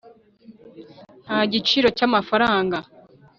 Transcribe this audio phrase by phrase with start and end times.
[1.23, 2.77] Nta giciro cy'amafaranga.